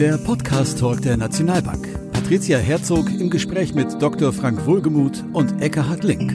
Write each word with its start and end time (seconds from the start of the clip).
Der 0.00 0.16
Podcast-Talk 0.16 1.02
der 1.02 1.18
Nationalbank. 1.18 1.86
Patricia 2.14 2.56
Herzog 2.56 3.10
im 3.10 3.28
Gespräch 3.28 3.74
mit 3.74 4.00
Dr. 4.00 4.32
Frank 4.32 4.64
Wohlgemuth 4.64 5.22
und 5.34 5.60
Eckhard 5.60 6.04
Link. 6.04 6.32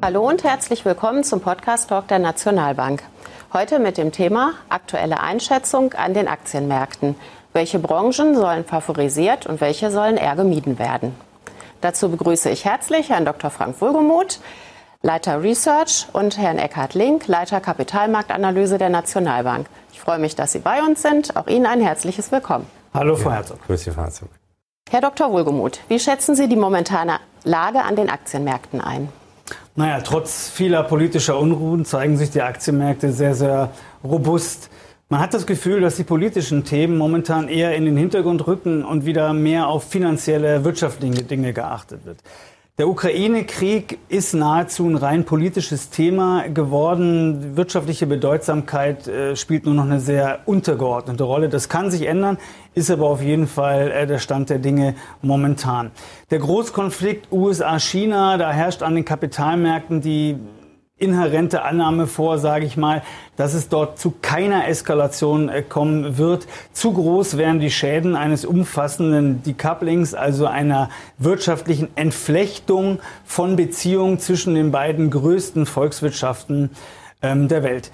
Hallo 0.00 0.28
und 0.28 0.44
herzlich 0.44 0.84
willkommen 0.84 1.24
zum 1.24 1.40
Podcast-Talk 1.40 2.06
der 2.06 2.20
Nationalbank. 2.20 3.02
Heute 3.52 3.80
mit 3.80 3.98
dem 3.98 4.12
Thema 4.12 4.52
aktuelle 4.68 5.18
Einschätzung 5.18 5.92
an 5.94 6.14
den 6.14 6.28
Aktienmärkten. 6.28 7.16
Welche 7.52 7.80
Branchen 7.80 8.36
sollen 8.36 8.64
favorisiert 8.64 9.46
und 9.46 9.60
welche 9.60 9.90
sollen 9.90 10.16
eher 10.16 10.36
gemieden 10.36 10.78
werden? 10.78 11.16
Dazu 11.80 12.10
begrüße 12.10 12.48
ich 12.48 12.64
herzlich 12.64 13.08
Herrn 13.08 13.24
Dr. 13.24 13.50
Frank 13.50 13.80
Wohlgemuth, 13.80 14.38
Leiter 15.04 15.42
Research 15.42 16.06
und 16.12 16.38
Herrn 16.38 16.58
Eckhard 16.58 16.94
Link, 16.94 17.26
Leiter 17.26 17.60
Kapitalmarktanalyse 17.60 18.78
der 18.78 18.88
Nationalbank. 18.88 19.66
Ich 19.92 19.98
freue 19.98 20.20
mich, 20.20 20.36
dass 20.36 20.52
Sie 20.52 20.60
bei 20.60 20.80
uns 20.80 21.02
sind. 21.02 21.36
Auch 21.36 21.48
Ihnen 21.48 21.66
ein 21.66 21.80
herzliches 21.80 22.30
Willkommen. 22.30 22.66
Hallo, 22.94 23.16
Frau 23.16 23.32
Herzog. 23.32 23.58
Grüß 23.66 23.82
Sie, 23.82 23.90
Frau 23.90 24.02
Herzog. 24.02 24.28
Herr 24.88 25.00
Dr. 25.00 25.32
Wohlgemuth, 25.32 25.80
wie 25.88 25.98
schätzen 25.98 26.36
Sie 26.36 26.48
die 26.48 26.54
momentane 26.54 27.18
Lage 27.42 27.82
an 27.82 27.96
den 27.96 28.10
Aktienmärkten 28.10 28.80
ein? 28.80 29.08
Naja, 29.74 30.00
trotz 30.02 30.48
vieler 30.48 30.84
politischer 30.84 31.36
Unruhen 31.36 31.84
zeigen 31.84 32.16
sich 32.16 32.30
die 32.30 32.42
Aktienmärkte 32.42 33.10
sehr, 33.10 33.34
sehr 33.34 33.70
robust. 34.04 34.70
Man 35.08 35.18
hat 35.18 35.34
das 35.34 35.46
Gefühl, 35.46 35.80
dass 35.80 35.96
die 35.96 36.04
politischen 36.04 36.62
Themen 36.62 36.96
momentan 36.96 37.48
eher 37.48 37.74
in 37.74 37.86
den 37.86 37.96
Hintergrund 37.96 38.46
rücken 38.46 38.84
und 38.84 39.04
wieder 39.04 39.32
mehr 39.32 39.66
auf 39.66 39.82
finanzielle, 39.82 40.62
wirtschaftliche 40.62 41.24
Dinge 41.24 41.52
geachtet 41.52 42.04
wird. 42.04 42.18
Der 42.78 42.88
Ukraine-Krieg 42.88 43.98
ist 44.08 44.32
nahezu 44.32 44.88
ein 44.88 44.96
rein 44.96 45.26
politisches 45.26 45.90
Thema 45.90 46.48
geworden. 46.48 47.54
Wirtschaftliche 47.54 48.06
Bedeutsamkeit 48.06 49.06
äh, 49.06 49.36
spielt 49.36 49.66
nur 49.66 49.74
noch 49.74 49.84
eine 49.84 50.00
sehr 50.00 50.40
untergeordnete 50.46 51.22
Rolle. 51.22 51.50
Das 51.50 51.68
kann 51.68 51.90
sich 51.90 52.06
ändern, 52.06 52.38
ist 52.72 52.90
aber 52.90 53.10
auf 53.10 53.20
jeden 53.20 53.46
Fall 53.46 53.90
äh, 53.90 54.06
der 54.06 54.18
Stand 54.18 54.48
der 54.48 54.58
Dinge 54.58 54.94
momentan. 55.20 55.90
Der 56.30 56.38
Großkonflikt 56.38 57.30
USA-China, 57.30 58.38
da 58.38 58.50
herrscht 58.52 58.82
an 58.82 58.94
den 58.94 59.04
Kapitalmärkten 59.04 60.00
die 60.00 60.38
inhärente 61.02 61.62
Annahme 61.62 62.06
vor, 62.06 62.38
sage 62.38 62.64
ich 62.64 62.76
mal, 62.76 63.02
dass 63.36 63.54
es 63.54 63.68
dort 63.68 63.98
zu 63.98 64.14
keiner 64.22 64.68
Eskalation 64.68 65.48
äh, 65.48 65.62
kommen 65.62 66.16
wird. 66.16 66.46
Zu 66.72 66.92
groß 66.92 67.36
wären 67.36 67.58
die 67.58 67.70
Schäden 67.70 68.14
eines 68.14 68.44
umfassenden 68.44 69.42
Decouplings, 69.42 70.14
also 70.14 70.46
einer 70.46 70.88
wirtschaftlichen 71.18 71.88
Entflechtung 71.96 73.00
von 73.24 73.56
Beziehungen 73.56 74.18
zwischen 74.20 74.54
den 74.54 74.70
beiden 74.70 75.10
größten 75.10 75.66
Volkswirtschaften 75.66 76.70
ähm, 77.20 77.48
der 77.48 77.62
Welt. 77.62 77.90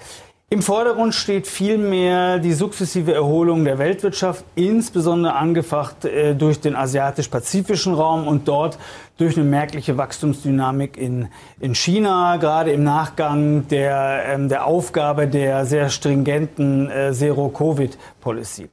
Im 0.51 0.63
Vordergrund 0.63 1.13
steht 1.13 1.45
vielmehr 1.45 2.39
die 2.39 2.53
sukzessive 2.53 3.13
Erholung 3.13 3.65
der 3.65 3.77
Weltwirtschaft, 3.77 4.43
insbesondere 4.55 5.35
angefacht 5.35 6.05
äh, 6.05 6.33
durch 6.33 6.59
den 6.59 6.75
asiatisch-pazifischen 6.75 7.93
Raum 7.93 8.27
und 8.27 8.47
dort 8.47 8.79
durch 9.17 9.37
eine 9.37 9.45
merkliche 9.45 9.95
Wachstumsdynamik 9.97 10.97
in, 10.97 11.27
in 11.59 11.75
China, 11.75 12.37
gerade 12.37 12.71
im 12.71 12.83
Nachgang 12.83 13.67
der, 13.67 14.23
ähm, 14.25 14.49
der 14.49 14.65
Aufgabe 14.65 15.27
der 15.27 15.67
sehr 15.67 15.91
stringenten 15.91 16.89
äh, 16.89 17.13
Zero-Covid-Policy. 17.13 18.69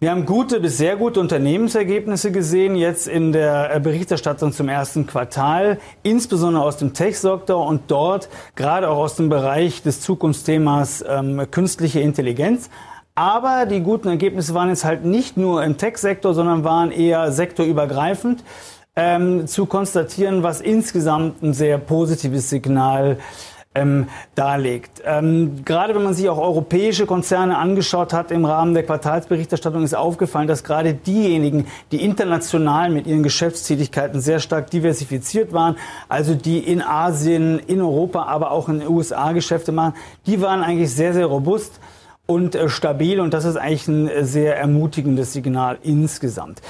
Wir 0.00 0.12
haben 0.12 0.26
gute 0.26 0.60
bis 0.60 0.78
sehr 0.78 0.94
gute 0.94 1.18
Unternehmensergebnisse 1.18 2.30
gesehen, 2.30 2.76
jetzt 2.76 3.08
in 3.08 3.32
der 3.32 3.74
äh, 3.74 3.80
Berichterstattung 3.80 4.52
zum 4.52 4.68
ersten 4.68 5.08
Quartal, 5.08 5.80
insbesondere 6.04 6.62
aus 6.62 6.76
dem 6.76 6.94
Tech-Sektor 6.94 7.66
und 7.66 7.90
dort 7.90 8.28
gerade 8.54 8.90
auch 8.90 8.98
aus 8.98 9.16
dem 9.16 9.28
Bereich 9.28 9.82
des 9.82 10.00
Zukunftsthemas 10.00 11.04
ähm, 11.04 11.50
künstliche 11.50 11.98
Intelligenz. 11.98 12.70
Aber 13.16 13.66
die 13.66 13.80
guten 13.80 14.06
Ergebnisse 14.06 14.54
waren 14.54 14.68
jetzt 14.68 14.84
halt 14.84 15.04
nicht 15.04 15.36
nur 15.36 15.64
im 15.64 15.78
Tech-Sektor, 15.78 16.32
sondern 16.32 16.62
waren 16.62 16.92
eher 16.92 17.32
sektorübergreifend 17.32 18.44
ähm, 18.94 19.48
zu 19.48 19.66
konstatieren, 19.66 20.44
was 20.44 20.60
insgesamt 20.60 21.42
ein 21.42 21.54
sehr 21.54 21.76
positives 21.76 22.48
Signal 22.50 23.18
ähm, 23.78 24.08
darlegt. 24.34 25.02
Ähm, 25.04 25.64
gerade 25.64 25.94
wenn 25.94 26.02
man 26.02 26.14
sich 26.14 26.28
auch 26.28 26.38
europäische 26.38 27.06
Konzerne 27.06 27.58
angeschaut 27.58 28.12
hat 28.12 28.30
im 28.30 28.44
Rahmen 28.44 28.74
der 28.74 28.84
Quartalsberichterstattung, 28.84 29.82
ist 29.84 29.94
aufgefallen, 29.94 30.48
dass 30.48 30.64
gerade 30.64 30.94
diejenigen, 30.94 31.66
die 31.92 32.04
international 32.04 32.90
mit 32.90 33.06
ihren 33.06 33.22
Geschäftstätigkeiten 33.22 34.20
sehr 34.20 34.40
stark 34.40 34.70
diversifiziert 34.70 35.52
waren, 35.52 35.76
also 36.08 36.34
die 36.34 36.58
in 36.58 36.82
Asien, 36.82 37.58
in 37.58 37.80
Europa, 37.80 38.24
aber 38.24 38.50
auch 38.50 38.68
in 38.68 38.80
den 38.80 38.88
USA 38.88 39.32
Geschäfte 39.32 39.72
machen, 39.72 39.94
die 40.26 40.40
waren 40.40 40.62
eigentlich 40.62 40.94
sehr, 40.94 41.14
sehr 41.14 41.26
robust 41.26 41.80
und 42.26 42.54
äh, 42.54 42.68
stabil 42.68 43.20
und 43.20 43.32
das 43.32 43.44
ist 43.44 43.56
eigentlich 43.56 43.88
ein 43.88 44.08
äh, 44.08 44.24
sehr 44.24 44.56
ermutigendes 44.58 45.32
Signal 45.32 45.78
insgesamt. 45.82 46.60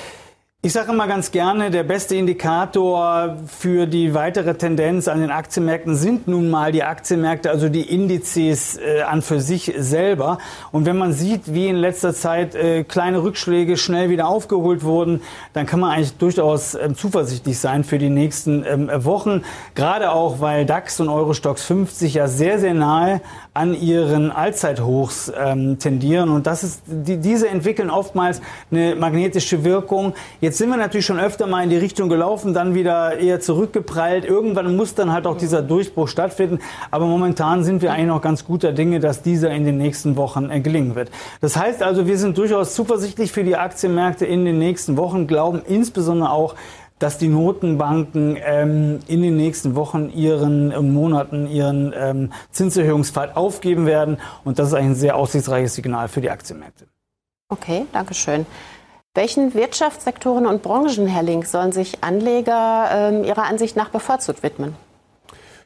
Ich 0.60 0.72
sage 0.72 0.90
immer 0.90 1.06
ganz 1.06 1.30
gerne, 1.30 1.70
der 1.70 1.84
beste 1.84 2.16
Indikator 2.16 3.36
für 3.46 3.86
die 3.86 4.12
weitere 4.12 4.56
Tendenz 4.56 5.06
an 5.06 5.20
den 5.20 5.30
Aktienmärkten 5.30 5.94
sind 5.94 6.26
nun 6.26 6.50
mal 6.50 6.72
die 6.72 6.82
Aktienmärkte, 6.82 7.48
also 7.48 7.68
die 7.68 7.82
Indizes 7.82 8.76
äh, 8.76 9.02
an 9.02 9.22
für 9.22 9.40
sich 9.40 9.72
selber. 9.78 10.38
Und 10.72 10.84
wenn 10.84 10.98
man 10.98 11.12
sieht, 11.12 11.54
wie 11.54 11.68
in 11.68 11.76
letzter 11.76 12.12
Zeit 12.12 12.56
äh, 12.56 12.82
kleine 12.82 13.22
Rückschläge 13.22 13.76
schnell 13.76 14.10
wieder 14.10 14.26
aufgeholt 14.26 14.82
wurden, 14.82 15.20
dann 15.52 15.64
kann 15.64 15.78
man 15.78 15.92
eigentlich 15.92 16.16
durchaus 16.16 16.74
ähm, 16.74 16.96
zuversichtlich 16.96 17.60
sein 17.60 17.84
für 17.84 17.98
die 17.98 18.10
nächsten 18.10 18.64
ähm, 18.66 18.90
Wochen. 19.04 19.44
Gerade 19.76 20.10
auch, 20.10 20.40
weil 20.40 20.66
DAX 20.66 20.98
und 20.98 21.08
Eurostox 21.08 21.62
50 21.66 22.14
ja 22.14 22.26
sehr, 22.26 22.58
sehr 22.58 22.74
nahe 22.74 23.20
an 23.54 23.74
ihren 23.74 24.32
Allzeithochs 24.32 25.32
ähm, 25.36 25.78
tendieren. 25.78 26.30
Und 26.30 26.48
das 26.48 26.64
ist, 26.64 26.82
die, 26.86 27.18
diese 27.18 27.48
entwickeln 27.48 27.90
oftmals 27.90 28.40
eine 28.72 28.96
magnetische 28.96 29.62
Wirkung. 29.62 30.14
Jetzt 30.40 30.47
sind 30.56 30.70
wir 30.70 30.76
natürlich 30.76 31.04
schon 31.04 31.18
öfter 31.18 31.46
mal 31.46 31.64
in 31.64 31.70
die 31.70 31.76
Richtung 31.76 32.08
gelaufen, 32.08 32.54
dann 32.54 32.74
wieder 32.74 33.18
eher 33.18 33.40
zurückgeprallt. 33.40 34.24
Irgendwann 34.24 34.76
muss 34.76 34.94
dann 34.94 35.12
halt 35.12 35.26
auch 35.26 35.36
dieser 35.36 35.62
Durchbruch 35.62 36.08
stattfinden. 36.08 36.60
Aber 36.90 37.06
momentan 37.06 37.64
sind 37.64 37.82
wir 37.82 37.92
eigentlich 37.92 38.06
noch 38.06 38.22
ganz 38.22 38.44
guter 38.44 38.72
Dinge, 38.72 39.00
dass 39.00 39.22
dieser 39.22 39.50
in 39.50 39.64
den 39.64 39.76
nächsten 39.76 40.16
Wochen 40.16 40.50
äh, 40.50 40.60
gelingen 40.60 40.94
wird. 40.94 41.10
Das 41.40 41.56
heißt 41.56 41.82
also, 41.82 42.06
wir 42.06 42.16
sind 42.16 42.38
durchaus 42.38 42.74
zuversichtlich 42.74 43.32
für 43.32 43.44
die 43.44 43.56
Aktienmärkte 43.56 44.24
in 44.24 44.44
den 44.44 44.58
nächsten 44.58 44.96
Wochen, 44.96 45.26
glauben 45.26 45.60
insbesondere 45.66 46.30
auch, 46.30 46.54
dass 46.98 47.18
die 47.18 47.28
Notenbanken 47.28 48.36
ähm, 48.40 49.00
in 49.06 49.22
den 49.22 49.36
nächsten 49.36 49.74
Wochen 49.74 50.10
ihren 50.10 50.70
äh, 50.70 50.80
Monaten 50.80 51.46
ihren 51.46 51.92
ähm, 51.96 52.32
Zinserhöhungspfad 52.50 53.36
aufgeben 53.36 53.86
werden. 53.86 54.18
Und 54.44 54.58
das 54.58 54.68
ist 54.68 54.74
eigentlich 54.74 54.90
ein 54.90 54.94
sehr 54.94 55.16
aussichtsreiches 55.16 55.74
Signal 55.74 56.08
für 56.08 56.20
die 56.20 56.30
Aktienmärkte. 56.30 56.86
Okay, 57.48 57.86
danke 57.92 58.14
schön. 58.14 58.46
Welchen 59.14 59.54
Wirtschaftssektoren 59.54 60.46
und 60.46 60.62
Branchen, 60.62 61.06
Herr 61.06 61.22
Link, 61.22 61.46
sollen 61.46 61.72
sich 61.72 62.04
Anleger 62.04 62.88
ähm, 62.92 63.24
Ihrer 63.24 63.44
Ansicht 63.44 63.76
nach 63.76 63.88
bevorzugt 63.88 64.42
widmen? 64.42 64.74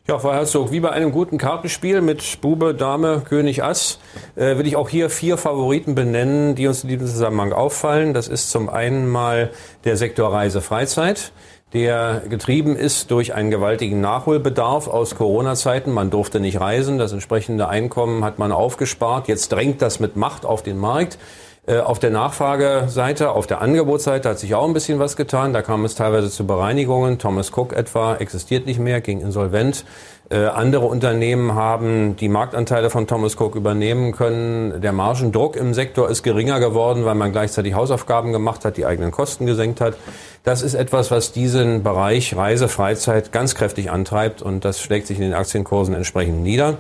Ja, 0.09 0.19
Frau 0.19 0.33
Herzog, 0.33 0.73
wie 0.73 0.81
bei 0.81 0.91
einem 0.91 1.13
guten 1.13 1.39
Kartenspiel 1.39 2.01
mit 2.01 2.41
Bube, 2.41 2.75
Dame, 2.75 3.23
König, 3.29 3.63
Ass, 3.63 4.01
äh, 4.35 4.59
will 4.59 4.67
ich 4.67 4.75
auch 4.75 4.89
hier 4.89 5.11
vier 5.11 5.37
Favoriten 5.37 5.95
benennen, 5.95 6.55
die 6.55 6.67
uns 6.67 6.83
in 6.83 6.89
diesem 6.89 7.07
Zusammenhang 7.07 7.53
auffallen. 7.53 8.15
Das 8.15 8.27
ist 8.27 8.51
zum 8.51 8.69
einen 8.69 9.09
mal 9.09 9.51
der 9.85 9.97
Sektor 9.97 10.33
Reise 10.33 10.61
Freizeit 10.61 11.33
der 11.73 12.23
getrieben 12.29 12.77
ist 12.77 13.11
durch 13.11 13.35
einen 13.35 13.51
gewaltigen 13.51 14.01
Nachholbedarf 14.01 14.89
aus 14.89 15.15
Corona-Zeiten. 15.15 15.91
Man 15.91 16.11
durfte 16.11 16.39
nicht 16.39 16.61
reisen, 16.61 16.99
das 16.99 17.13
entsprechende 17.13 17.69
Einkommen 17.69 18.25
hat 18.25 18.39
man 18.39 18.53
aufgespart. 18.53 19.29
Jetzt 19.29 19.53
drängt 19.53 19.81
das 19.81 19.99
mit 19.99 20.17
Macht 20.17 20.45
auf 20.45 20.63
den 20.63 20.77
Markt. 20.77 21.19
Äh, 21.65 21.79
auf 21.79 22.01
der 22.01 22.11
Nachfrageseite, 22.11 23.31
auf 23.31 23.47
der 23.47 23.61
Angebotsseite 23.61 24.31
hat 24.31 24.39
sich 24.41 24.53
auch 24.57 24.67
ein 24.67 24.73
bisschen 24.73 24.99
was 24.99 25.15
getan. 25.15 25.53
Da 25.53 25.63
kam 25.63 25.85
es 25.85 25.95
teilweise 25.95 26.29
zu 26.29 26.45
Bereinigungen. 26.45 27.21
Thomas 27.21 27.57
Cook 27.57 27.73
etwa 27.73 28.17
existiert 28.17 28.67
nicht 28.67 28.81
mehr, 28.81 29.01
ging 29.01 29.21
insolvent. 29.21 29.85
Äh, 30.29 30.47
andere 30.47 30.87
Unternehmen 30.87 31.55
haben 31.55 32.17
die 32.17 32.29
Marktanteile 32.29 32.91
von 32.91 33.07
Thomas 33.07 33.39
Cook 33.39 33.55
übernehmen 33.55 34.11
können. 34.11 34.81
Der 34.81 34.91
Margendruck 34.91 35.55
im 35.55 35.73
Sektor 35.73 36.11
ist 36.11 36.25
geringer 36.25 36.59
geworden, 36.59 37.05
weil 37.05 37.15
man 37.15 37.31
gleichzeitig 37.31 37.75
Hausaufgaben 37.75 38.33
gemacht 38.33 38.65
hat, 38.65 38.77
die 38.77 38.85
eigenen 38.85 39.13
Kosten 39.13 39.47
gesenkt 39.47 39.81
hat. 39.81 39.95
Das 40.43 40.63
ist 40.63 40.75
etwas, 40.75 41.13
was 41.13 41.31
diesen 41.31 41.85
Bereich 41.85 42.35
Reise, 42.35 42.67
Freizeit 42.67 43.31
ganz 43.31 43.55
kräftig 43.55 43.89
antreibt 43.89 44.43
und 44.43 44.65
das 44.65 44.81
schlägt 44.81 45.07
sich 45.07 45.19
in 45.19 45.23
den 45.23 45.35
Aktienkursen 45.35 45.95
entsprechend 45.95 46.43
nieder. 46.43 46.79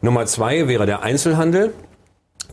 Nummer 0.00 0.26
zwei 0.26 0.66
wäre 0.66 0.84
der 0.84 1.04
Einzelhandel. 1.04 1.72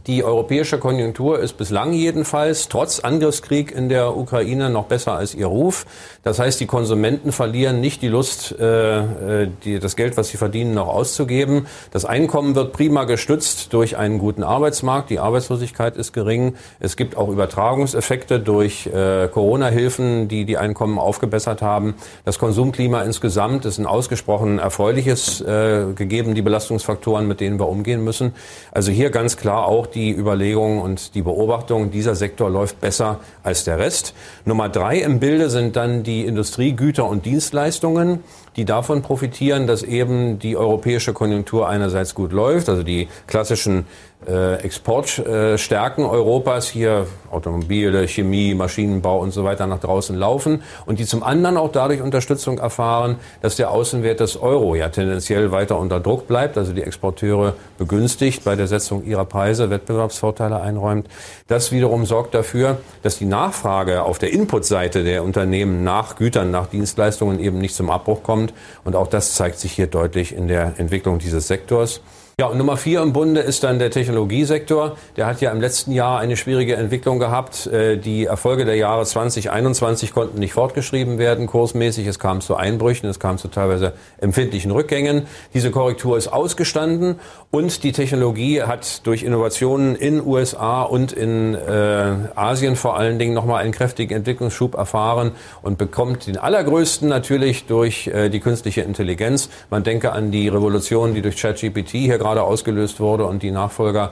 Die 0.06 0.26
europäische 0.26 0.80
Konjunktur 0.80 1.40
ist 1.40 1.54
bislang 1.54 1.94
jedenfalls 1.94 2.68
trotz 2.68 3.00
Angriffskrieg 3.00 3.72
in 3.72 3.88
der 3.88 4.18
Ukraine 4.18 4.70
noch 4.70 4.86
besser 4.86 5.14
als 5.14 5.34
ihr 5.34 5.46
Ruf. 5.46 5.86
Das 6.24 6.40
heißt, 6.40 6.60
die 6.60 6.66
Konsumenten 6.66 7.32
verlieren 7.32 7.80
nicht 7.80 8.02
die 8.02 8.10
Lust, 8.10 8.54
äh, 8.60 9.44
äh, 9.44 9.50
die, 9.64 9.80
das 9.80 9.96
Geld, 9.96 10.18
was 10.18 10.28
sie 10.28 10.36
verdienen, 10.36 10.74
noch 10.74 10.90
auszugeben. 10.90 11.68
Das 11.92 12.04
Einkommen 12.04 12.54
wird 12.54 12.74
prima 12.74 13.06
gestützt 13.06 13.72
durch 13.72 13.96
einen 13.96 14.20
guten 14.20 14.44
Arbeitsmarkt. 14.44 15.10
Die 15.10 15.20
Arbeitslosigkeit 15.20 15.96
ist 15.96 16.12
gering. 16.12 16.56
Es 16.82 16.98
gibt 16.98 17.16
auch 17.16 17.30
Übertragungseffekte 17.30 18.42
durch 18.42 18.88
äh, 18.88 19.30
Corona-Hilfen, 19.30 20.28
die 20.28 20.44
die 20.44 20.58
Einkommen 20.58 21.00
aufgebessert 21.00 21.62
haben. 21.62 21.96
Das 22.26 22.40
Konsumklima 22.40 23.04
insgesamt 23.04 23.64
ist 23.64 23.78
ein 23.78 23.86
ausgesprochen 23.86 24.60
erfreuliches, 24.60 25.40
äh, 25.40 25.86
gegeben 25.96 26.36
die 26.36 26.42
Belastungsfaktoren, 26.42 27.26
mit 27.26 27.40
denen 27.40 27.58
wir 27.58 27.70
umgehen 27.70 28.04
müssen. 28.04 28.34
Also 28.74 28.92
hier 28.92 29.10
ganz 29.10 29.38
klar 29.38 29.66
auch 29.66 29.93
die 29.96 30.12
Überlegung 30.12 30.82
und 30.82 31.16
die 31.16 31.22
Beobachtung, 31.22 31.92
dieser 31.92 32.16
Sektor 32.16 32.50
läuft 32.50 32.82
besser 32.82 33.20
als 33.44 33.64
der 33.64 33.80
Rest. 33.80 34.14
Nummer 34.46 34.70
drei 34.70 34.98
im 34.98 35.20
Bilde 35.20 35.50
sind 35.50 35.76
dann 35.76 36.04
die 36.04 36.26
Industriegüter 36.26 37.08
und 37.08 37.26
Dienstleistungen 37.26 38.24
die 38.56 38.66
davon 38.66 39.02
profitieren, 39.02 39.68
dass 39.68 39.84
eben 39.84 40.40
die 40.40 40.56
europäische 40.58 41.14
Konjunktur 41.14 41.68
einerseits 41.68 42.14
gut 42.14 42.32
läuft, 42.32 42.70
also 42.70 42.84
die 42.84 43.08
klassischen 43.28 43.86
Exportstärken 44.28 46.04
äh, 46.04 46.08
Europas, 46.08 46.68
hier 46.68 47.08
Automobile, 47.32 48.08
Chemie, 48.08 48.54
Maschinenbau 48.54 49.20
und 49.20 49.32
so 49.32 49.44
weiter 49.44 49.68
nach 49.68 49.80
draußen 49.80 50.16
laufen 50.16 50.64
und 50.86 51.00
die 51.00 51.06
zum 51.06 51.24
anderen 51.24 51.58
auch 51.58 51.72
dadurch 51.72 52.02
Unterstützung 52.02 52.60
erfahren, 52.60 53.18
dass 53.42 53.56
der 53.56 53.72
Außenwert 53.72 54.20
des 54.20 54.38
Euro 54.38 54.76
ja 54.76 54.90
tendenziell 54.90 55.52
weiter 55.52 55.78
unter 55.78 56.00
Druck 56.00 56.28
bleibt, 56.28 56.58
also 56.58 56.74
die 56.74 56.84
Exporteure 56.84 57.56
begünstigt 57.78 58.44
bei 58.44 58.56
der 58.56 58.68
Setzung 58.68 59.04
ihrer 59.06 59.26
Preise, 59.26 59.70
Wettbewerbsvorteile 59.70 60.62
einräumt. 60.62 61.08
Das 61.48 61.72
wiederum 61.72 62.06
sorgt 62.06 62.34
dafür, 62.34 62.78
dass 63.02 63.18
die 63.18 63.26
Nachfrage 63.26 64.04
auf 64.04 64.20
der 64.20 64.32
Inputseite 64.32 65.04
der 65.04 65.24
Unternehmen 65.24 65.84
nach 65.84 66.16
Gütern, 66.16 66.52
nach 66.52 66.68
Dienstleistungen 66.68 67.40
eben 67.40 67.58
nicht 67.60 67.76
zum 67.76 67.90
Abbruch 67.90 68.24
kommt 68.24 68.54
und 68.84 68.96
auch 68.96 69.08
das 69.08 69.36
zeigt 69.36 69.60
sich 69.60 69.74
hier 69.74 69.88
deutlich 69.88 70.36
in 70.36 70.48
der 70.48 70.74
Entwicklung 70.78 71.20
dieses 71.20 71.48
Sektors. 71.48 72.02
Ja, 72.40 72.48
und 72.48 72.58
Nummer 72.58 72.78
vier 72.78 73.04
im 73.04 73.14
Bunde 73.14 73.42
ist 73.42 73.64
dann 73.64 73.78
der 73.78 73.92
Technologiesektor. 73.92 74.98
Der 75.18 75.28
hat 75.28 75.40
ja 75.42 75.52
im 75.52 75.62
letzten 75.62 75.92
Jahr 75.92 76.20
eine 76.20 76.36
schwierige 76.36 76.76
Entwicklung 76.78 77.20
gehabt. 77.20 77.68
Äh, 77.68 77.98
die 77.98 78.26
Erfolge 78.26 78.66
der 78.66 78.76
Jahre 78.76 79.06
2021 79.06 80.16
konnten 80.16 80.40
nicht 80.40 80.54
fortgeschrieben 80.54 81.20
werden, 81.20 81.46
kursmäßig. 81.46 82.08
Es 82.08 82.18
kam 82.18 82.42
zu 82.42 82.56
Einbrüchen, 82.56 83.08
es 83.08 83.20
kam 83.20 83.38
zu 83.38 83.50
teilweise 83.50 83.94
empfindlichen 84.18 84.72
Rückgängen. 84.72 85.28
Diese 85.54 85.70
Korrektur 85.70 86.18
ist 86.18 86.28
ausgestanden 86.28 87.20
und 87.52 87.84
die 87.84 87.92
Technologie 87.92 88.64
hat 88.64 89.06
durch 89.06 89.22
Innovationen 89.22 89.96
in 89.96 90.26
USA 90.26 90.82
und 90.82 91.12
in 91.12 91.54
äh, 91.54 92.16
Asien 92.34 92.76
vor 92.76 92.98
allen 92.98 93.20
Dingen 93.20 93.36
nochmal 93.36 93.62
einen 93.62 93.74
kräftigen 93.74 94.16
Entwicklungsschub 94.18 94.74
erfahren 94.74 95.34
und 95.62 95.78
bekommt 95.78 96.26
den 96.26 96.40
allergrößten 96.40 97.08
natürlich 97.08 97.68
durch 97.68 98.08
äh, 98.08 98.30
die 98.30 98.40
künstliche 98.40 98.82
Intelligenz. 98.82 99.50
Man 99.70 99.84
denke 99.84 100.14
an 100.14 100.32
die 100.32 100.48
Revolution, 100.48 101.14
die 101.14 101.22
durch 101.22 101.38
ChatGPT 101.38 101.90
hier 101.92 102.23
gerade 102.24 102.44
ausgelöst 102.44 103.02
wurde 103.02 103.26
und 103.26 103.44
die 103.44 103.52
Nachfolger. 103.52 104.12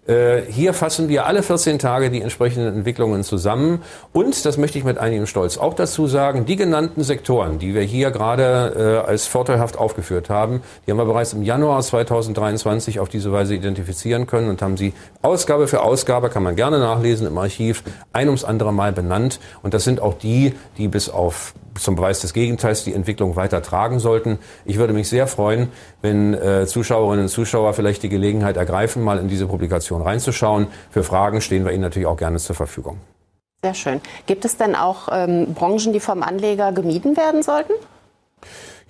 Äh, 0.06 0.42
hier 0.48 0.72
fassen 0.72 1.08
wir 1.08 1.26
alle 1.26 1.42
14 1.42 1.78
Tage 1.78 2.10
die 2.10 2.22
entsprechenden 2.22 2.74
Entwicklungen 2.74 3.22
zusammen. 3.22 3.82
Und, 4.12 4.44
das 4.44 4.56
möchte 4.56 4.78
ich 4.78 4.84
mit 4.84 4.98
einigem 4.98 5.26
Stolz 5.26 5.58
auch 5.58 5.74
dazu 5.74 6.06
sagen, 6.06 6.46
die 6.46 6.56
genannten 6.56 7.02
Sektoren, 7.02 7.58
die 7.58 7.74
wir 7.74 7.82
hier 7.82 8.10
gerade 8.10 9.02
äh, 9.04 9.08
als 9.08 9.26
vorteilhaft 9.26 9.78
aufgeführt 9.78 10.30
haben, 10.30 10.62
die 10.86 10.90
haben 10.90 10.98
wir 10.98 11.04
bereits 11.04 11.32
im 11.32 11.42
Januar 11.42 11.82
2023 11.82 12.98
auf 12.98 13.08
diese 13.08 13.30
Weise 13.30 13.54
identifizieren 13.54 14.26
können 14.26 14.48
und 14.48 14.62
haben 14.62 14.76
sie 14.76 14.94
Ausgabe 15.22 15.68
für 15.68 15.82
Ausgabe, 15.82 16.30
kann 16.30 16.42
man 16.42 16.56
gerne 16.56 16.78
nachlesen 16.78 17.26
im 17.26 17.36
Archiv, 17.36 17.82
ein 18.12 18.28
ums 18.28 18.44
andere 18.44 18.72
Mal 18.72 18.92
benannt. 18.92 19.38
Und 19.62 19.74
das 19.74 19.84
sind 19.84 20.00
auch 20.00 20.14
die, 20.14 20.54
die 20.78 20.88
bis 20.88 21.08
auf 21.08 21.54
zum 21.78 21.96
Beweis 21.96 22.20
des 22.20 22.32
Gegenteils 22.32 22.84
die 22.84 22.94
Entwicklung 22.94 23.36
weiter 23.36 23.62
tragen 23.62 23.98
sollten. 23.98 24.38
Ich 24.64 24.78
würde 24.78 24.92
mich 24.92 25.08
sehr 25.08 25.26
freuen, 25.26 25.68
wenn 26.02 26.34
äh, 26.34 26.66
Zuschauerinnen 26.66 27.24
und 27.24 27.28
Zuschauer 27.28 27.74
vielleicht 27.74 28.02
die 28.02 28.08
Gelegenheit 28.08 28.56
ergreifen, 28.56 29.02
mal 29.02 29.18
in 29.18 29.28
diese 29.28 29.46
Publikation 29.46 30.02
reinzuschauen. 30.02 30.68
Für 30.90 31.02
Fragen 31.02 31.40
stehen 31.40 31.64
wir 31.64 31.72
Ihnen 31.72 31.82
natürlich 31.82 32.06
auch 32.06 32.16
gerne 32.16 32.38
zur 32.38 32.56
Verfügung. 32.56 32.98
Sehr 33.62 33.74
schön. 33.74 34.00
Gibt 34.26 34.44
es 34.44 34.56
denn 34.56 34.74
auch 34.74 35.08
ähm, 35.12 35.52
Branchen, 35.54 35.92
die 35.92 36.00
vom 36.00 36.22
Anleger 36.22 36.72
gemieden 36.72 37.16
werden 37.16 37.42
sollten? 37.42 37.72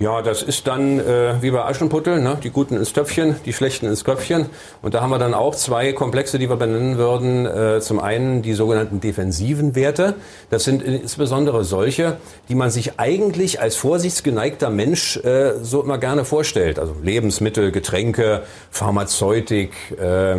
Ja, 0.03 0.23
das 0.23 0.43
ist 0.43 0.67
dann 0.67 0.99
äh, 0.99 1.43
wie 1.43 1.51
bei 1.51 1.63
Aschenputtel, 1.63 2.23
ne? 2.23 2.39
die 2.43 2.49
Guten 2.49 2.75
ins 2.75 2.95
Töpfchen, 2.95 3.37
die 3.45 3.53
Schlechten 3.53 3.85
ins 3.85 4.03
Köpfchen. 4.03 4.47
Und 4.81 4.95
da 4.95 5.03
haben 5.03 5.11
wir 5.11 5.19
dann 5.19 5.35
auch 5.35 5.55
zwei 5.55 5.93
Komplexe, 5.93 6.39
die 6.39 6.49
wir 6.49 6.57
benennen 6.57 6.97
würden. 6.97 7.45
Äh, 7.45 7.81
zum 7.83 8.01
einen 8.01 8.41
die 8.41 8.55
sogenannten 8.55 9.03
defensiven 9.03 9.75
Werte. 9.75 10.15
Das 10.49 10.65
sind 10.65 10.83
insbesondere 10.83 11.65
solche, 11.65 12.17
die 12.49 12.55
man 12.55 12.71
sich 12.71 12.99
eigentlich 12.99 13.61
als 13.61 13.77
vorsichtsgeneigter 13.77 14.71
Mensch 14.71 15.19
äh, 15.19 15.63
so 15.63 15.83
immer 15.83 15.99
gerne 15.99 16.25
vorstellt. 16.25 16.79
Also 16.79 16.97
Lebensmittel, 17.03 17.71
Getränke, 17.71 18.45
Pharmazeutik, 18.71 19.73
äh, 20.01 20.39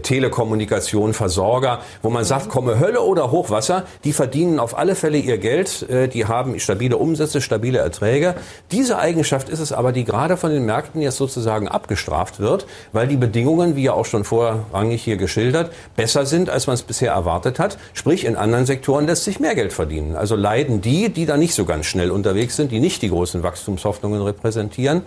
Telekommunikation, 0.00 1.12
Versorger, 1.12 1.80
wo 2.00 2.08
man 2.08 2.24
sagt, 2.24 2.48
komme 2.48 2.80
Hölle 2.80 3.02
oder 3.02 3.30
Hochwasser, 3.30 3.84
die 4.04 4.14
verdienen 4.14 4.58
auf 4.58 4.78
alle 4.78 4.94
Fälle 4.94 5.18
ihr 5.18 5.36
Geld, 5.36 5.82
äh, 5.90 6.08
die 6.08 6.24
haben 6.24 6.58
stabile 6.58 6.96
Umsätze, 6.96 7.42
stabile 7.42 7.80
Erträge. 7.80 8.36
Diese 8.70 9.01
Eigenschaft 9.02 9.48
ist 9.50 9.58
es 9.58 9.72
aber, 9.72 9.92
die 9.92 10.04
gerade 10.04 10.36
von 10.38 10.50
den 10.50 10.64
Märkten 10.64 11.02
jetzt 11.02 11.16
sozusagen 11.16 11.68
abgestraft 11.68 12.40
wird, 12.40 12.66
weil 12.92 13.06
die 13.06 13.16
Bedingungen, 13.16 13.76
wie 13.76 13.82
ja 13.82 13.92
auch 13.92 14.06
schon 14.06 14.24
vorrangig 14.24 15.02
hier 15.02 15.16
geschildert, 15.16 15.72
besser 15.96 16.24
sind, 16.24 16.48
als 16.48 16.66
man 16.66 16.74
es 16.74 16.82
bisher 16.82 17.12
erwartet 17.12 17.58
hat. 17.58 17.76
Sprich, 17.92 18.24
in 18.24 18.36
anderen 18.36 18.64
Sektoren 18.64 19.06
lässt 19.06 19.24
sich 19.24 19.40
mehr 19.40 19.54
Geld 19.54 19.72
verdienen. 19.72 20.16
Also 20.16 20.36
leiden 20.36 20.80
die, 20.80 21.10
die 21.10 21.26
da 21.26 21.36
nicht 21.36 21.54
so 21.54 21.64
ganz 21.64 21.86
schnell 21.86 22.10
unterwegs 22.10 22.56
sind, 22.56 22.72
die 22.72 22.80
nicht 22.80 23.02
die 23.02 23.10
großen 23.10 23.42
Wachstumshoffnungen 23.42 24.22
repräsentieren. 24.22 25.02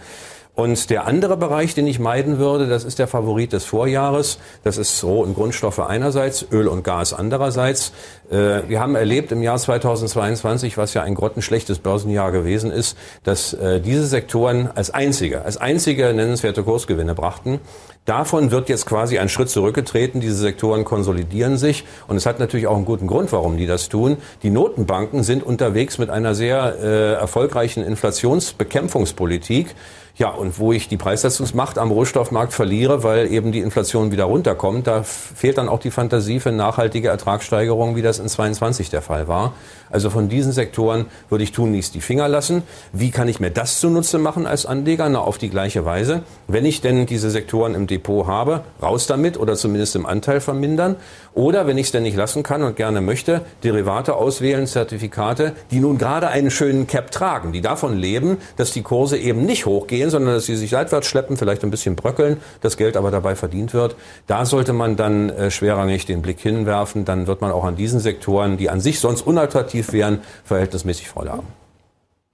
Und 0.55 0.89
der 0.89 1.05
andere 1.05 1.35
Bereich, 1.35 1.75
den 1.75 1.85
ich 1.85 1.99
meiden 1.99 2.39
würde, 2.39 2.67
das 2.67 2.85
ist 2.85 2.97
der 2.97 3.07
Favorit 3.07 3.51
des 3.51 3.65
Vorjahres. 3.65 4.39
Das 4.63 4.77
ist 4.77 5.03
Roh- 5.03 5.21
und 5.21 5.35
Grundstoffe 5.35 5.79
einerseits, 5.79 6.45
Öl 6.49 6.69
und 6.69 6.83
Gas 6.83 7.13
andererseits. 7.13 7.91
Äh, 8.31 8.61
wir 8.69 8.79
haben 8.79 8.95
erlebt 8.95 9.33
im 9.33 9.43
Jahr 9.43 9.57
2022, 9.57 10.77
was 10.77 10.93
ja 10.93 11.03
ein 11.03 11.13
grottenschlechtes 11.13 11.79
Börsenjahr 11.79 12.31
gewesen 12.31 12.71
ist, 12.71 12.97
dass 13.23 13.53
äh, 13.53 13.81
diese 13.81 14.05
Sektoren 14.05 14.69
als 14.73 14.91
einzige, 14.91 15.43
als 15.43 15.57
einzige 15.57 16.13
nennenswerte 16.13 16.63
Kursgewinne 16.63 17.15
brachten. 17.15 17.59
Davon 18.05 18.51
wird 18.51 18.69
jetzt 18.69 18.85
quasi 18.85 19.17
ein 19.17 19.29
Schritt 19.29 19.49
zurückgetreten. 19.49 20.21
Diese 20.21 20.35
Sektoren 20.35 20.85
konsolidieren 20.85 21.57
sich. 21.57 21.83
Und 22.07 22.15
es 22.15 22.25
hat 22.25 22.39
natürlich 22.39 22.67
auch 22.67 22.75
einen 22.75 22.85
guten 22.85 23.07
Grund, 23.07 23.31
warum 23.31 23.57
die 23.57 23.65
das 23.65 23.89
tun. 23.89 24.17
Die 24.43 24.51
Notenbanken 24.51 25.23
sind 25.23 25.43
unterwegs 25.43 25.97
mit 25.97 26.11
einer 26.11 26.35
sehr 26.35 26.77
äh, 26.81 27.13
erfolgreichen 27.13 27.83
Inflationsbekämpfungspolitik. 27.83 29.75
Ja, 30.17 30.29
und 30.29 30.59
wo 30.59 30.71
ich 30.71 30.87
die 30.87 30.95
Preissetzungsmacht 30.95 31.77
am 31.77 31.91
Rohstoffmarkt 31.91 32.53
verliere, 32.53 33.03
weil 33.03 33.29
eben 33.29 33.51
die 33.51 33.59
Inflation 33.59 34.13
wieder 34.13 34.23
runterkommt, 34.23 34.87
da 34.87 35.03
fehlt 35.03 35.57
dann 35.57 35.67
auch 35.67 35.79
die 35.79 35.91
Fantasie 35.91 36.39
für 36.39 36.53
nachhaltige 36.53 37.09
Ertragssteigerungen, 37.09 37.97
wie 37.97 38.01
das 38.01 38.19
in 38.19 38.29
22 38.29 38.89
der 38.89 39.01
Fall 39.01 39.27
war. 39.27 39.51
Also 39.89 40.09
von 40.09 40.29
diesen 40.29 40.51
Sektoren 40.51 41.05
würde 41.29 41.43
ich 41.43 41.51
tunlichst 41.51 41.95
die 41.95 42.01
Finger 42.01 42.27
lassen. 42.27 42.63
Wie 42.91 43.11
kann 43.11 43.27
ich 43.27 43.39
mir 43.39 43.51
das 43.51 43.79
zunutze 43.79 44.17
machen 44.17 44.47
als 44.47 44.65
Anleger? 44.65 45.07
Na, 45.09 45.19
auf 45.19 45.37
die 45.37 45.49
gleiche 45.49 45.85
Weise. 45.85 46.23
Wenn 46.47 46.65
ich 46.65 46.81
denn 46.81 47.05
diese 47.05 47.29
Sektoren 47.29 47.75
im 47.75 47.87
Depot 47.87 48.25
habe, 48.25 48.63
raus 48.81 49.07
damit 49.07 49.37
oder 49.37 49.55
zumindest 49.55 49.95
im 49.95 50.05
Anteil 50.05 50.41
vermindern. 50.41 50.95
Oder 51.33 51.67
wenn 51.67 51.77
ich 51.77 51.87
es 51.87 51.91
denn 51.91 52.03
nicht 52.03 52.15
lassen 52.15 52.43
kann 52.43 52.63
und 52.63 52.77
gerne 52.77 53.01
möchte, 53.01 53.41
Derivate 53.63 54.15
auswählen, 54.15 54.67
Zertifikate, 54.67 55.53
die 55.71 55.79
nun 55.79 55.97
gerade 55.97 56.29
einen 56.29 56.51
schönen 56.51 56.87
Cap 56.87 57.11
tragen, 57.11 57.51
die 57.51 57.61
davon 57.61 57.97
leben, 57.97 58.37
dass 58.55 58.71
die 58.71 58.81
Kurse 58.81 59.17
eben 59.17 59.45
nicht 59.45 59.65
hochgehen, 59.65 60.04
gehen, 60.05 60.11
sondern 60.11 60.35
dass 60.35 60.45
sie 60.45 60.55
sich 60.55 60.69
seitwärts 60.69 61.07
schleppen, 61.07 61.37
vielleicht 61.37 61.63
ein 61.63 61.71
bisschen 61.71 61.95
bröckeln, 61.95 62.41
das 62.61 62.77
Geld 62.77 62.97
aber 62.97 63.11
dabei 63.11 63.35
verdient 63.35 63.73
wird. 63.73 63.95
Da 64.27 64.45
sollte 64.45 64.73
man 64.73 64.95
dann 64.95 65.29
äh, 65.29 65.51
schwerrangig 65.51 66.05
den 66.05 66.21
Blick 66.21 66.39
hinwerfen. 66.39 67.05
Dann 67.05 67.27
wird 67.27 67.41
man 67.41 67.51
auch 67.51 67.63
an 67.63 67.75
diesen 67.75 67.99
Sektoren, 67.99 68.57
die 68.57 68.69
an 68.69 68.79
sich 68.79 68.99
sonst 68.99 69.21
unattraktiv 69.21 69.91
wären, 69.91 70.21
verhältnismäßig 70.43 71.09
Freude 71.09 71.31
haben. 71.31 71.47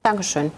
Dankeschön. 0.04 0.52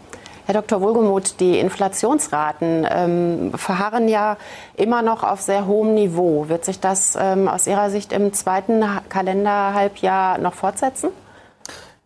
Herr 0.46 0.56
Dr. 0.56 0.82
Wohlgemuth, 0.82 1.40
die 1.40 1.58
Inflationsraten 1.58 2.86
ähm, 2.90 3.52
verharren 3.56 4.10
ja 4.10 4.36
immer 4.76 5.02
noch 5.02 5.24
auf 5.24 5.40
sehr 5.40 5.68
hohem 5.68 5.94
Niveau. 5.94 6.50
Wird 6.50 6.66
sich 6.66 6.82
das 6.82 7.18
ähm, 7.18 7.48
aus 7.48 7.66
Ihrer 7.66 7.90
Sicht 7.90 8.12
im 8.12 8.34
zweiten 8.34 8.84
Kalenderhalbjahr 9.08 10.40
noch 10.40 10.54
fortsetzen? 10.54 11.10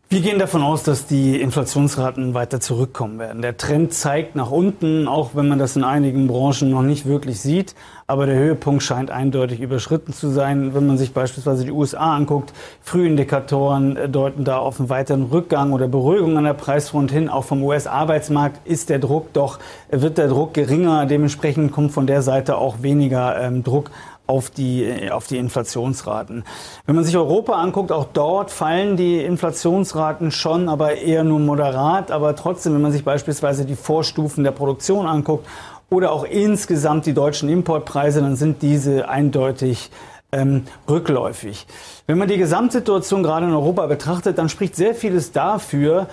Wir 0.09 0.21
gehen 0.21 0.39
davon 0.39 0.63
aus, 0.63 0.83
dass 0.83 1.05
die 1.05 1.41
Inflationsraten 1.41 2.33
weiter 2.33 2.61
zurückkommen 2.61 3.19
werden. 3.19 3.41
Der 3.41 3.57
Trend 3.57 3.93
zeigt 3.93 4.37
nach 4.37 4.51
unten, 4.51 5.05
auch 5.05 5.31
wenn 5.33 5.49
man 5.49 5.59
das 5.59 5.75
in 5.75 5.83
einigen 5.83 6.27
Branchen 6.27 6.69
noch 6.69 6.81
nicht 6.81 7.05
wirklich 7.05 7.41
sieht. 7.41 7.75
Aber 8.07 8.25
der 8.25 8.37
Höhepunkt 8.37 8.83
scheint 8.83 9.11
eindeutig 9.11 9.59
überschritten 9.59 10.13
zu 10.13 10.29
sein. 10.29 10.73
Wenn 10.73 10.87
man 10.87 10.97
sich 10.97 11.11
beispielsweise 11.11 11.65
die 11.65 11.71
USA 11.71 12.15
anguckt, 12.15 12.53
Frühindikatoren 12.83 14.09
deuten 14.09 14.45
da 14.45 14.59
auf 14.59 14.79
einen 14.79 14.87
weiteren 14.87 15.23
Rückgang 15.23 15.73
oder 15.73 15.89
Beruhigung 15.89 16.37
an 16.37 16.45
der 16.45 16.53
Preisfront 16.53 17.11
hin. 17.11 17.27
Auch 17.27 17.43
vom 17.43 17.61
US-Arbeitsmarkt 17.61 18.65
ist 18.65 18.87
der 18.87 18.99
Druck 18.99 19.33
doch, 19.33 19.59
wird 19.91 20.17
der 20.17 20.29
Druck 20.29 20.53
geringer. 20.53 21.05
Dementsprechend 21.05 21.73
kommt 21.73 21.91
von 21.91 22.07
der 22.07 22.21
Seite 22.21 22.57
auch 22.57 22.81
weniger 22.81 23.41
ähm, 23.41 23.61
Druck 23.61 23.91
auf 24.27 24.49
die, 24.49 25.09
auf 25.11 25.27
die 25.27 25.37
Inflationsraten. 25.37 26.43
Wenn 26.85 26.95
man 26.95 27.05
sich 27.05 27.15
Europa 27.17 27.53
anguckt, 27.53 27.91
auch 27.91 28.07
dort 28.13 28.51
fallen 28.51 28.97
die 28.97 29.23
Inflationsraten 29.23 30.31
schon, 30.31 30.69
aber 30.69 30.95
eher 30.95 31.23
nur 31.23 31.39
moderat. 31.39 32.11
Aber 32.11 32.35
trotzdem, 32.35 32.73
wenn 32.73 32.81
man 32.81 32.91
sich 32.91 33.03
beispielsweise 33.03 33.65
die 33.65 33.75
Vorstufen 33.75 34.43
der 34.43 34.51
Produktion 34.51 35.07
anguckt 35.07 35.47
oder 35.89 36.11
auch 36.11 36.25
insgesamt 36.25 37.05
die 37.05 37.13
deutschen 37.13 37.49
Importpreise, 37.49 38.21
dann 38.21 38.35
sind 38.35 38.61
diese 38.61 39.07
eindeutig 39.07 39.89
ähm, 40.33 40.65
rückläufig. 40.89 41.65
Wenn 42.05 42.17
man 42.17 42.27
die 42.27 42.37
Gesamtsituation 42.37 43.23
gerade 43.23 43.45
in 43.45 43.53
Europa 43.53 43.85
betrachtet, 43.87 44.37
dann 44.37 44.49
spricht 44.49 44.75
sehr 44.75 44.93
vieles 44.93 45.31
dafür, 45.31 46.07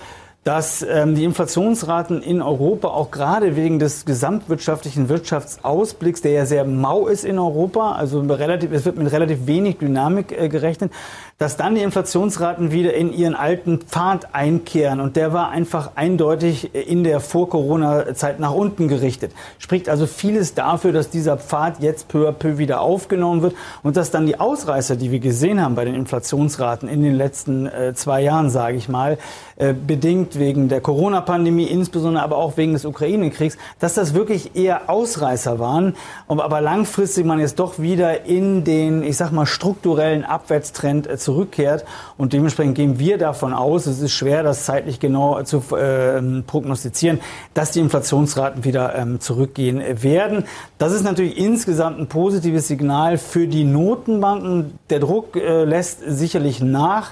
dass 0.45 0.83
ähm, 0.87 1.15
die 1.15 1.23
Inflationsraten 1.23 2.21
in 2.21 2.43
Europa 2.43 2.89
auch 2.89 3.09
gerade 3.09 3.55
wegen 3.55 3.79
des 3.79 4.05
gesamtwirtschaftlichen 4.05 5.09
Wirtschaftsausblicks, 5.09 6.21
der 6.21 6.33
ja 6.33 6.45
sehr 6.45 6.65
mau 6.65 7.07
ist 7.07 7.25
in 7.25 7.39
Europa, 7.39 7.93
also 7.93 8.19
relativ, 8.19 8.71
es 8.71 8.85
wird 8.85 8.95
mit 8.95 9.11
relativ 9.11 9.47
wenig 9.47 9.79
Dynamik 9.79 10.31
äh, 10.31 10.47
gerechnet, 10.47 10.91
dass 11.39 11.57
dann 11.57 11.73
die 11.73 11.81
Inflationsraten 11.81 12.71
wieder 12.71 12.93
in 12.93 13.11
ihren 13.11 13.33
alten 13.33 13.79
Pfad 13.79 14.35
einkehren. 14.35 14.99
Und 15.01 15.15
der 15.15 15.33
war 15.33 15.49
einfach 15.49 15.91
eindeutig 15.95 16.75
in 16.75 17.03
der 17.03 17.21
Vor-Corona-Zeit 17.21 18.39
nach 18.39 18.53
unten 18.53 18.87
gerichtet. 18.87 19.31
Spricht 19.57 19.89
also 19.89 20.05
vieles 20.05 20.53
dafür, 20.53 20.93
dass 20.93 21.09
dieser 21.09 21.37
Pfad 21.37 21.81
jetzt 21.81 22.07
peu 22.07 22.29
à 22.29 22.31
peu 22.31 22.59
wieder 22.59 22.81
aufgenommen 22.81 23.41
wird 23.41 23.55
und 23.81 23.97
dass 23.97 24.11
dann 24.11 24.27
die 24.27 24.39
Ausreißer, 24.39 24.95
die 24.95 25.11
wir 25.11 25.19
gesehen 25.19 25.59
haben 25.59 25.73
bei 25.73 25.85
den 25.85 25.95
Inflationsraten 25.95 26.87
in 26.87 27.01
den 27.01 27.15
letzten 27.15 27.65
äh, 27.65 27.93
zwei 27.95 28.21
Jahren, 28.21 28.51
sage 28.51 28.77
ich 28.77 28.87
mal, 28.87 29.17
äh, 29.57 29.73
bedingt 29.73 30.34
wegen 30.39 30.67
der 30.67 30.81
Corona-Pandemie, 30.81 31.65
insbesondere 31.65 32.23
aber 32.23 32.37
auch 32.37 32.57
wegen 32.57 32.73
des 32.73 32.85
Ukraine-Kriegs, 32.85 33.57
dass 33.79 33.93
das 33.93 34.13
wirklich 34.13 34.55
eher 34.55 34.89
Ausreißer 34.89 35.59
waren, 35.59 35.95
aber 36.27 36.61
langfristig 36.61 37.25
man 37.25 37.39
jetzt 37.39 37.59
doch 37.59 37.79
wieder 37.79 38.25
in 38.25 38.63
den, 38.63 39.03
ich 39.03 39.17
sag 39.17 39.31
mal, 39.31 39.45
strukturellen 39.45 40.23
Abwärtstrend 40.23 41.07
äh, 41.07 41.17
zurückkehrt 41.17 41.85
und 42.17 42.33
dementsprechend 42.33 42.75
gehen 42.75 42.99
wir 42.99 43.17
davon 43.17 43.53
aus, 43.53 43.85
es 43.85 44.01
ist 44.01 44.13
schwer, 44.13 44.43
das 44.43 44.65
zeitlich 44.65 44.99
genau 44.99 45.43
zu 45.43 45.63
äh, 45.75 46.21
prognostizieren, 46.45 47.19
dass 47.53 47.71
die 47.71 47.79
Inflationsraten 47.79 48.63
wieder 48.63 48.95
ähm, 48.95 49.19
zurückgehen 49.19 49.81
werden. 50.01 50.45
Das 50.77 50.91
ist 50.91 51.03
natürlich 51.03 51.37
insgesamt 51.37 51.99
ein 51.99 52.07
positives 52.07 52.67
Signal 52.67 53.17
für 53.17 53.47
die 53.47 53.63
Notenbanken. 53.63 54.79
Der 54.89 54.99
Druck 54.99 55.35
äh, 55.35 55.63
lässt 55.63 56.01
sicherlich 56.05 56.61
nach 56.61 57.11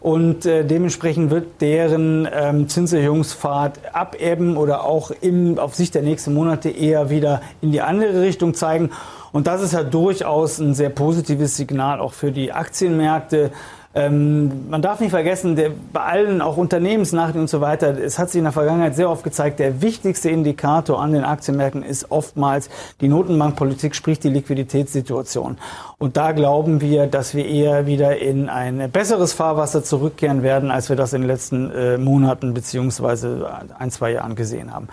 und 0.00 0.46
äh, 0.46 0.64
dementsprechend 0.64 1.30
wird 1.30 1.60
der 1.60 1.74
deren 1.74 2.28
ähm, 2.32 2.63
Zinserhöhungspfad 2.68 3.94
abebben 3.94 4.56
oder 4.56 4.84
auch 4.84 5.10
im, 5.10 5.58
auf 5.58 5.74
Sicht 5.74 5.94
der 5.94 6.02
nächsten 6.02 6.34
Monate 6.34 6.70
eher 6.70 7.10
wieder 7.10 7.40
in 7.60 7.72
die 7.72 7.80
andere 7.80 8.22
Richtung 8.22 8.54
zeigen. 8.54 8.90
Und 9.32 9.46
das 9.46 9.62
ist 9.62 9.72
ja 9.72 9.82
durchaus 9.82 10.58
ein 10.58 10.74
sehr 10.74 10.90
positives 10.90 11.56
Signal 11.56 12.00
auch 12.00 12.12
für 12.12 12.32
die 12.32 12.52
Aktienmärkte. 12.52 13.50
Ähm, 13.96 14.68
man 14.70 14.82
darf 14.82 14.98
nicht 14.98 15.10
vergessen, 15.10 15.54
der, 15.54 15.70
bei 15.92 16.00
allen 16.00 16.40
auch 16.40 16.56
Unternehmensnachrichten 16.56 17.42
und 17.42 17.48
so 17.48 17.60
weiter, 17.60 17.96
es 17.96 18.18
hat 18.18 18.28
sich 18.28 18.38
in 18.38 18.44
der 18.44 18.52
Vergangenheit 18.52 18.96
sehr 18.96 19.08
oft 19.08 19.22
gezeigt, 19.22 19.60
der 19.60 19.82
wichtigste 19.82 20.30
Indikator 20.30 21.00
an 21.00 21.12
den 21.12 21.22
Aktienmärkten 21.22 21.84
ist 21.84 22.10
oftmals 22.10 22.68
die 23.00 23.06
Notenbankpolitik, 23.06 23.94
sprich 23.94 24.18
die 24.18 24.30
Liquiditätssituation. 24.30 25.58
Und 25.98 26.16
da 26.16 26.32
glauben 26.32 26.80
wir, 26.80 27.06
dass 27.06 27.34
wir 27.36 27.46
eher 27.46 27.86
wieder 27.86 28.18
in 28.18 28.48
ein 28.48 28.90
besseres 28.90 29.32
Fahrwasser 29.32 29.84
zurückkehren 29.84 30.42
werden, 30.42 30.72
als 30.72 30.88
wir 30.88 30.96
das 30.96 31.12
in 31.12 31.22
den 31.22 31.28
letzten 31.28 31.70
äh, 31.70 31.96
Monaten 31.96 32.52
beziehungsweise 32.52 33.48
ein, 33.78 33.92
zwei 33.92 34.10
Jahren 34.10 34.34
gesehen 34.34 34.74
haben. 34.74 34.88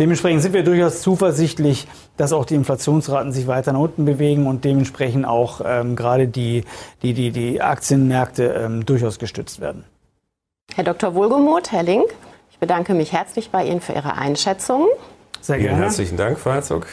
Dementsprechend 0.00 0.40
sind 0.40 0.54
wir 0.54 0.64
durchaus 0.64 1.02
zuversichtlich, 1.02 1.86
dass 2.16 2.32
auch 2.32 2.46
die 2.46 2.54
Inflationsraten 2.54 3.32
sich 3.32 3.46
weiter 3.46 3.74
nach 3.74 3.80
unten 3.80 4.06
bewegen 4.06 4.46
und 4.46 4.64
dementsprechend 4.64 5.26
auch 5.26 5.60
ähm, 5.62 5.94
gerade 5.94 6.26
die, 6.26 6.64
die, 7.02 7.12
die, 7.12 7.30
die 7.32 7.60
Aktienmärkte 7.60 8.44
ähm, 8.44 8.86
durchaus 8.86 9.18
gestützt 9.18 9.60
werden. 9.60 9.84
Herr 10.74 10.84
Dr. 10.84 11.14
Wohlgemuth, 11.14 11.70
Herr 11.70 11.82
Link, 11.82 12.06
ich 12.50 12.58
bedanke 12.58 12.94
mich 12.94 13.12
herzlich 13.12 13.50
bei 13.50 13.66
Ihnen 13.66 13.82
für 13.82 13.92
Ihre 13.92 14.14
Einschätzungen. 14.14 14.88
Sehr 15.42 15.58
gerne. 15.58 15.68
Vielen 15.68 15.82
herzlichen 15.82 16.16
Dank, 16.16 16.38
Frau 16.38 16.52
Herzog. 16.52 16.86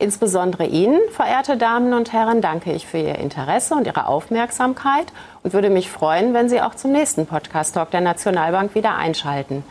Insbesondere 0.00 0.66
Ihnen, 0.66 0.98
verehrte 1.12 1.56
Damen 1.58 1.92
und 1.92 2.12
Herren, 2.12 2.40
danke 2.40 2.72
ich 2.72 2.88
für 2.88 2.98
Ihr 2.98 3.20
Interesse 3.20 3.74
und 3.74 3.86
Ihre 3.86 4.08
Aufmerksamkeit 4.08 5.06
und 5.44 5.52
würde 5.52 5.70
mich 5.70 5.90
freuen, 5.90 6.34
wenn 6.34 6.48
Sie 6.48 6.60
auch 6.60 6.74
zum 6.74 6.90
nächsten 6.90 7.26
Podcast 7.26 7.74
Talk 7.74 7.92
der 7.92 8.00
Nationalbank 8.00 8.74
wieder 8.74 8.96
einschalten. 8.96 9.62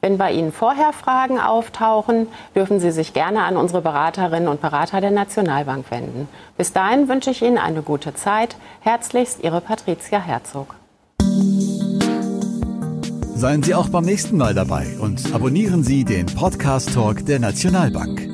Wenn 0.00 0.16
bei 0.16 0.30
Ihnen 0.30 0.52
vorher 0.52 0.92
Fragen 0.92 1.40
auftauchen, 1.40 2.28
dürfen 2.54 2.78
Sie 2.78 2.92
sich 2.92 3.14
gerne 3.14 3.42
an 3.42 3.56
unsere 3.56 3.82
Beraterinnen 3.82 4.48
und 4.48 4.60
Berater 4.60 5.00
der 5.00 5.10
Nationalbank 5.10 5.90
wenden. 5.90 6.28
Bis 6.56 6.72
dahin 6.72 7.08
wünsche 7.08 7.30
ich 7.30 7.42
Ihnen 7.42 7.58
eine 7.58 7.82
gute 7.82 8.14
Zeit. 8.14 8.54
Herzlichst 8.78 9.42
Ihre 9.42 9.60
Patricia 9.60 10.20
Herzog. 10.20 10.76
Seien 13.34 13.64
Sie 13.64 13.74
auch 13.74 13.88
beim 13.88 14.04
nächsten 14.04 14.36
Mal 14.36 14.54
dabei 14.54 14.86
und 15.00 15.34
abonnieren 15.34 15.82
Sie 15.82 16.04
den 16.04 16.26
Podcast 16.26 16.94
Talk 16.94 17.26
der 17.26 17.40
Nationalbank. 17.40 18.27